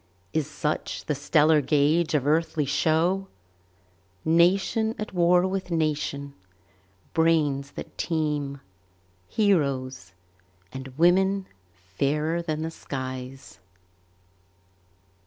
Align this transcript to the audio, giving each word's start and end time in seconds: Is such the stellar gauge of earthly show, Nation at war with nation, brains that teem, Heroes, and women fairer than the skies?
Is 0.33 0.49
such 0.49 1.05
the 1.05 1.13
stellar 1.13 1.61
gauge 1.61 2.15
of 2.15 2.25
earthly 2.25 2.65
show, 2.65 3.27
Nation 4.25 4.95
at 4.97 5.13
war 5.13 5.45
with 5.45 5.69
nation, 5.69 6.33
brains 7.13 7.73
that 7.73 7.99
teem, 7.99 8.61
Heroes, 9.27 10.13
and 10.73 10.87
women 10.97 11.45
fairer 11.99 12.41
than 12.41 12.63
the 12.63 12.71
skies? 12.71 13.59